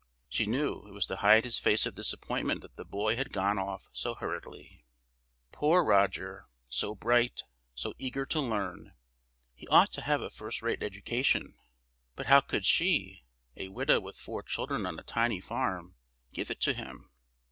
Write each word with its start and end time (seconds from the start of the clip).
She 0.27 0.47
knew 0.47 0.83
it 0.87 0.93
was 0.93 1.05
to 1.05 1.17
hide 1.17 1.43
his 1.43 1.59
face 1.59 1.85
of 1.85 1.93
disappointment 1.93 2.61
that 2.63 2.75
the 2.75 2.83
boy 2.83 3.15
had 3.15 3.31
gone 3.31 3.59
off 3.59 3.87
so 3.91 4.15
hurriedly. 4.15 4.83
Poor 5.51 5.83
Roger! 5.83 6.47
so 6.67 6.95
bright, 6.95 7.43
so 7.75 7.93
eager 7.99 8.25
to 8.25 8.39
learn, 8.41 8.93
he 9.53 9.67
ought 9.67 9.91
to 9.91 10.01
have 10.01 10.21
a 10.21 10.31
first 10.31 10.63
rate 10.63 10.81
education! 10.81 11.53
But 12.15 12.25
how 12.25 12.41
could 12.41 12.65
she, 12.65 13.25
a 13.55 13.67
widow 13.67 13.99
with 13.99 14.17
four 14.17 14.41
children 14.41 14.87
on 14.87 14.97
a 14.97 15.03
tiny 15.03 15.39
farm, 15.39 15.97
give 16.33 16.49
it 16.49 16.61
to 16.61 16.73
him? 16.73 17.11